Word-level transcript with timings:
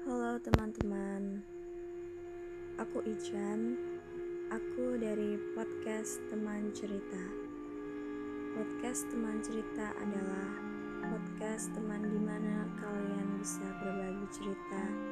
Halo 0.00 0.40
teman-teman, 0.40 1.44
aku 2.80 3.04
Ijan. 3.04 3.76
Aku 4.48 4.96
dari 4.96 5.36
podcast 5.52 6.24
Teman 6.32 6.72
Cerita. 6.72 7.20
Podcast 8.56 9.04
Teman 9.12 9.44
Cerita 9.44 9.92
adalah 10.00 10.56
podcast 11.04 11.68
teman 11.76 12.00
di 12.08 12.16
mana 12.16 12.64
kalian 12.80 13.44
bisa 13.44 13.60
berbagi 13.84 14.24
cerita 14.32 15.09